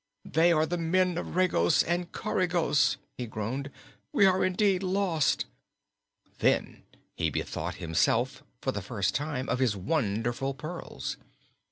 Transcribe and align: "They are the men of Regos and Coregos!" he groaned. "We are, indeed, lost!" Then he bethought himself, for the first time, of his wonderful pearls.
"They 0.25 0.51
are 0.51 0.65
the 0.65 0.79
men 0.79 1.15
of 1.19 1.35
Regos 1.35 1.83
and 1.83 2.11
Coregos!" 2.11 2.97
he 3.19 3.27
groaned. 3.27 3.69
"We 4.11 4.25
are, 4.25 4.43
indeed, 4.43 4.81
lost!" 4.81 5.45
Then 6.39 6.81
he 7.13 7.29
bethought 7.29 7.75
himself, 7.75 8.43
for 8.61 8.71
the 8.71 8.81
first 8.81 9.13
time, 9.13 9.47
of 9.47 9.59
his 9.59 9.75
wonderful 9.75 10.55
pearls. 10.55 11.17